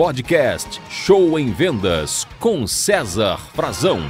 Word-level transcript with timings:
podcast 0.00 0.80
Show 0.88 1.38
em 1.38 1.52
Vendas 1.52 2.26
com 2.38 2.66
César 2.66 3.36
Frazão. 3.52 4.00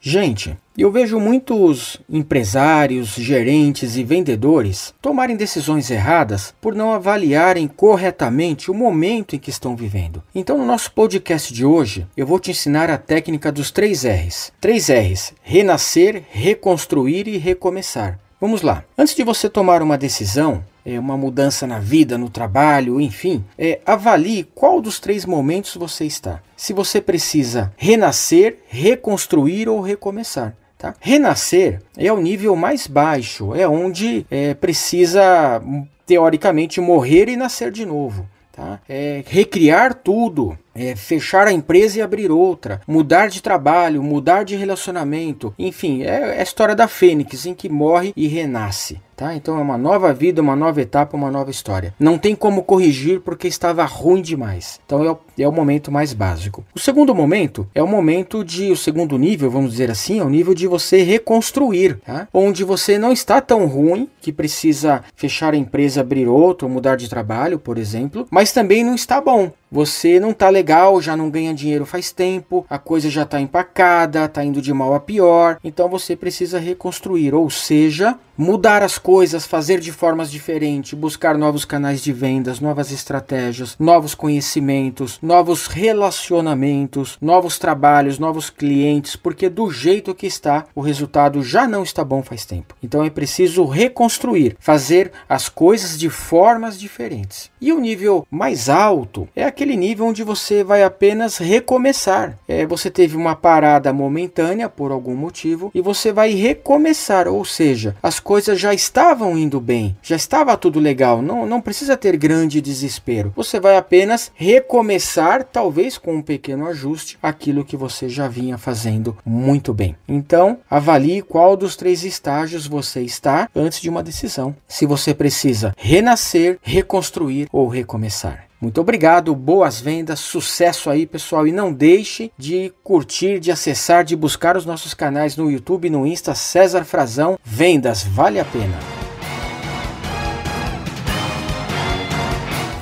Gente, 0.00 0.56
eu 0.76 0.90
vejo 0.90 1.20
muitos 1.20 2.00
empresários, 2.08 3.08
gerentes 3.08 3.98
e 3.98 4.02
vendedores 4.02 4.94
tomarem 5.02 5.36
decisões 5.36 5.90
erradas 5.90 6.54
por 6.62 6.74
não 6.74 6.94
avaliarem 6.94 7.68
corretamente 7.68 8.70
o 8.70 8.74
momento 8.74 9.36
em 9.36 9.38
que 9.38 9.50
estão 9.50 9.76
vivendo. 9.76 10.22
Então, 10.34 10.56
no 10.56 10.64
nosso 10.64 10.90
podcast 10.92 11.52
de 11.52 11.62
hoje, 11.62 12.06
eu 12.16 12.26
vou 12.26 12.40
te 12.40 12.50
ensinar 12.50 12.88
a 12.88 12.96
técnica 12.96 13.52
dos 13.52 13.70
três 13.70 14.02
R's. 14.02 14.50
Três 14.58 14.88
R's: 14.88 15.34
renascer, 15.42 16.24
reconstruir 16.30 17.28
e 17.28 17.36
recomeçar. 17.36 18.18
Vamos 18.40 18.62
lá. 18.62 18.82
Antes 18.96 19.14
de 19.14 19.22
você 19.22 19.50
tomar 19.50 19.82
uma 19.82 19.98
decisão, 19.98 20.64
é, 20.84 20.98
uma 20.98 21.16
mudança 21.16 21.66
na 21.66 21.78
vida, 21.78 22.18
no 22.18 22.28
trabalho, 22.28 23.00
enfim, 23.00 23.44
é, 23.58 23.80
avalie 23.86 24.44
qual 24.54 24.80
dos 24.80 25.00
três 25.00 25.24
momentos 25.24 25.76
você 25.76 26.04
está. 26.04 26.40
Se 26.56 26.72
você 26.72 27.00
precisa 27.00 27.72
renascer, 27.76 28.58
reconstruir 28.68 29.68
ou 29.68 29.80
recomeçar. 29.80 30.54
Tá? 30.76 30.94
Renascer 31.00 31.80
é 31.96 32.12
o 32.12 32.20
nível 32.20 32.54
mais 32.54 32.86
baixo, 32.86 33.54
é 33.54 33.66
onde 33.66 34.26
é, 34.30 34.52
precisa, 34.52 35.62
teoricamente, 36.06 36.80
morrer 36.80 37.28
e 37.28 37.36
nascer 37.36 37.70
de 37.70 37.86
novo. 37.86 38.28
Tá? 38.52 38.80
É, 38.88 39.24
recriar 39.26 39.94
tudo, 39.94 40.58
é, 40.74 40.96
fechar 40.96 41.46
a 41.46 41.52
empresa 41.52 41.98
e 41.98 42.02
abrir 42.02 42.30
outra, 42.30 42.80
mudar 42.86 43.28
de 43.28 43.42
trabalho, 43.42 44.02
mudar 44.02 44.44
de 44.44 44.56
relacionamento, 44.56 45.54
enfim, 45.58 46.02
é, 46.02 46.36
é 46.36 46.40
a 46.40 46.42
história 46.42 46.74
da 46.74 46.88
Fênix 46.88 47.46
em 47.46 47.54
que 47.54 47.68
morre 47.68 48.12
e 48.16 48.26
renasce. 48.26 49.00
Tá? 49.16 49.34
Então 49.34 49.56
é 49.56 49.60
uma 49.60 49.78
nova 49.78 50.12
vida, 50.12 50.42
uma 50.42 50.56
nova 50.56 50.80
etapa, 50.80 51.16
uma 51.16 51.30
nova 51.30 51.50
história. 51.50 51.94
Não 52.00 52.18
tem 52.18 52.34
como 52.34 52.64
corrigir 52.64 53.20
porque 53.20 53.46
estava 53.46 53.84
ruim 53.84 54.20
demais. 54.20 54.80
Então 54.84 55.04
é 55.04 55.10
o, 55.10 55.18
é 55.38 55.48
o 55.48 55.52
momento 55.52 55.92
mais 55.92 56.12
básico. 56.12 56.64
O 56.74 56.80
segundo 56.80 57.14
momento 57.14 57.66
é 57.74 57.82
o 57.82 57.86
momento 57.86 58.44
de, 58.44 58.72
o 58.72 58.76
segundo 58.76 59.16
nível, 59.16 59.50
vamos 59.50 59.70
dizer 59.70 59.90
assim, 59.90 60.18
é 60.18 60.24
o 60.24 60.28
nível 60.28 60.52
de 60.52 60.66
você 60.66 61.02
reconstruir, 61.02 62.00
tá? 62.04 62.26
onde 62.34 62.64
você 62.64 62.98
não 62.98 63.12
está 63.12 63.40
tão 63.40 63.66
ruim 63.66 64.08
que 64.20 64.32
precisa 64.32 65.04
fechar 65.14 65.54
a 65.54 65.56
empresa, 65.56 66.00
abrir 66.00 66.26
outra, 66.26 66.66
mudar 66.66 66.96
de 66.96 67.08
trabalho, 67.08 67.58
por 67.58 67.78
exemplo, 67.78 68.26
mas 68.30 68.52
também 68.52 68.82
não 68.82 68.96
está 68.96 69.20
bom. 69.20 69.52
Você 69.70 70.20
não 70.20 70.30
está 70.30 70.48
legal, 70.48 71.00
já 71.00 71.16
não 71.16 71.30
ganha 71.30 71.52
dinheiro 71.52 71.84
faz 71.84 72.12
tempo, 72.12 72.64
a 72.70 72.78
coisa 72.78 73.10
já 73.10 73.22
está 73.22 73.40
empacada, 73.40 74.24
está 74.24 74.44
indo 74.44 74.62
de 74.62 74.72
mal 74.72 74.94
a 74.94 75.00
pior, 75.00 75.58
então 75.64 75.88
você 75.88 76.14
precisa 76.14 76.58
reconstruir, 76.58 77.34
ou 77.34 77.50
seja, 77.50 78.16
mudar 78.36 78.82
as 78.82 78.98
coisas, 78.98 79.46
fazer 79.46 79.80
de 79.80 79.92
formas 79.92 80.30
diferentes, 80.30 80.94
buscar 80.94 81.36
novos 81.38 81.64
canais 81.64 82.02
de 82.02 82.12
vendas, 82.12 82.60
novas 82.60 82.90
estratégias, 82.90 83.76
novos 83.78 84.14
conhecimentos, 84.14 85.18
novos 85.22 85.66
relacionamentos, 85.66 87.16
novos 87.20 87.58
trabalhos, 87.58 88.18
novos 88.18 88.50
clientes, 88.50 89.16
porque 89.16 89.48
do 89.48 89.70
jeito 89.70 90.14
que 90.14 90.26
está, 90.26 90.66
o 90.74 90.80
resultado 90.80 91.42
já 91.42 91.66
não 91.66 91.82
está 91.82 92.04
bom 92.04 92.22
faz 92.22 92.44
tempo. 92.44 92.74
Então 92.82 93.04
é 93.04 93.10
preciso 93.10 93.64
reconstruir, 93.64 94.56
fazer 94.58 95.12
as 95.28 95.48
coisas 95.48 95.98
de 95.98 96.10
formas 96.10 96.78
diferentes. 96.78 97.50
E 97.60 97.72
o 97.72 97.80
nível 97.80 98.26
mais 98.30 98.68
alto 98.68 99.28
é 99.34 99.44
aquele 99.54 99.76
nível 99.76 100.06
onde 100.06 100.24
você 100.24 100.64
vai 100.64 100.82
apenas 100.82 101.38
recomeçar. 101.38 102.36
É, 102.48 102.66
você 102.66 102.90
teve 102.90 103.16
uma 103.16 103.36
parada 103.36 103.92
momentânea 103.92 104.68
por 104.68 104.90
algum 104.90 105.14
motivo 105.14 105.70
e 105.72 105.80
você 105.80 106.12
vai 106.12 106.32
recomeçar, 106.34 107.28
ou 107.28 107.44
seja, 107.44 107.94
as 108.02 108.18
coisas 108.18 108.58
já 108.58 108.74
estavam 108.74 109.38
indo 109.38 109.60
bem, 109.60 109.96
já 110.02 110.16
estava 110.16 110.56
tudo 110.56 110.80
legal, 110.80 111.22
não, 111.22 111.46
não 111.46 111.60
precisa 111.60 111.96
ter 111.96 112.16
grande 112.16 112.60
desespero. 112.60 113.32
Você 113.36 113.60
vai 113.60 113.76
apenas 113.76 114.32
recomeçar, 114.34 115.44
talvez 115.44 115.96
com 115.96 116.16
um 116.16 116.22
pequeno 116.22 116.66
ajuste, 116.66 117.16
aquilo 117.22 117.64
que 117.64 117.76
você 117.76 118.08
já 118.08 118.26
vinha 118.26 118.58
fazendo 118.58 119.16
muito 119.24 119.72
bem. 119.72 119.94
Então, 120.08 120.58
avalie 120.68 121.22
qual 121.22 121.56
dos 121.56 121.76
três 121.76 122.02
estágios 122.02 122.66
você 122.66 123.02
está 123.02 123.48
antes 123.54 123.80
de 123.80 123.88
uma 123.88 124.02
decisão. 124.02 124.56
Se 124.66 124.84
você 124.84 125.14
precisa 125.14 125.72
renascer, 125.78 126.58
reconstruir 126.60 127.46
ou 127.52 127.68
recomeçar. 127.68 128.48
Muito 128.64 128.80
obrigado, 128.80 129.34
boas 129.34 129.78
vendas, 129.78 130.20
sucesso 130.20 130.88
aí, 130.88 131.06
pessoal. 131.06 131.46
E 131.46 131.52
não 131.52 131.70
deixe 131.70 132.32
de 132.38 132.72
curtir, 132.82 133.38
de 133.38 133.52
acessar, 133.52 134.02
de 134.02 134.16
buscar 134.16 134.56
os 134.56 134.64
nossos 134.64 134.94
canais 134.94 135.36
no 135.36 135.50
YouTube 135.50 135.86
e 135.86 135.90
no 135.90 136.06
Insta 136.06 136.34
César 136.34 136.82
Frazão. 136.82 137.38
Vendas, 137.44 138.02
vale 138.02 138.40
a 138.40 138.44
pena. 138.46 138.78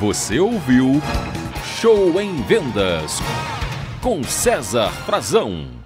Você 0.00 0.38
ouviu 0.38 1.03
Show 1.65 2.20
em 2.20 2.41
Vendas 2.43 3.19
com 4.00 4.22
César 4.22 4.88
Frazão. 5.04 5.81